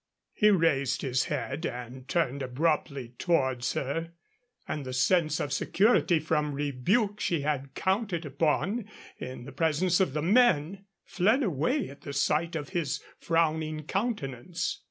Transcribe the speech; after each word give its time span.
He 0.33 0.49
raised 0.49 1.03
his 1.03 1.25
head 1.25 1.63
and 1.63 2.07
turned 2.07 2.41
abruptly 2.41 3.09
towards 3.19 3.73
her, 3.73 4.13
and 4.67 4.83
the 4.83 4.93
sense 4.93 5.39
of 5.39 5.53
security 5.53 6.17
from 6.17 6.53
rebuke 6.55 7.19
she 7.19 7.41
had 7.41 7.75
counted 7.75 8.25
upon, 8.25 8.85
in 9.19 9.43
the 9.45 9.51
presence 9.51 9.99
of 9.99 10.13
the 10.13 10.23
men, 10.23 10.85
fled 11.05 11.43
away 11.43 11.87
at 11.89 12.01
the 12.01 12.13
sight 12.13 12.55
of 12.55 12.69
his 12.69 12.99
frowning 13.19 13.83
countenance. 13.83 14.79